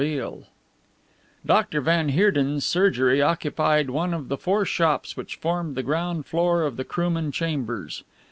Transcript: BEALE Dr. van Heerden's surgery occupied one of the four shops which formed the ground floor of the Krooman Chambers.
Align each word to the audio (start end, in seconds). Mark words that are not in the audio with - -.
BEALE 0.01 0.47
Dr. 1.45 1.79
van 1.79 2.09
Heerden's 2.09 2.65
surgery 2.65 3.21
occupied 3.21 3.91
one 3.91 4.15
of 4.15 4.29
the 4.29 4.37
four 4.39 4.65
shops 4.65 5.15
which 5.15 5.35
formed 5.35 5.75
the 5.75 5.83
ground 5.83 6.25
floor 6.25 6.63
of 6.63 6.75
the 6.75 6.83
Krooman 6.83 7.31
Chambers. 7.31 8.03